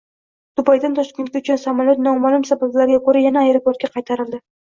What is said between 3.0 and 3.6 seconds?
ko‘ra yana